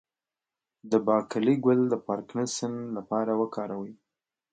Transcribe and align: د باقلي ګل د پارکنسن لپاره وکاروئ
د 0.91 0.93
باقلي 1.07 1.55
ګل 1.65 1.81
د 1.89 1.95
پارکنسن 2.07 2.73
لپاره 2.97 3.31
وکاروئ 3.41 3.93